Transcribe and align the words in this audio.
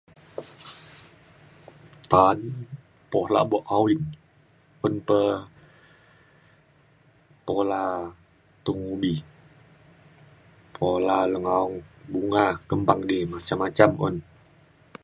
ta'an 2.11 2.39
pola 3.11 3.41
bok 3.51 3.65
awing. 3.77 4.05
un 4.87 4.95
pe 5.07 5.19
pola 7.45 7.83
tung 8.65 8.81
ubi, 8.93 9.13
pola 10.75 11.17
leng 11.31 11.47
aung, 11.57 11.75
bunga 12.11 12.45
kempang 12.69 13.01
di 13.09 13.17
macam-macam 13.33 13.91
un. 14.07 14.15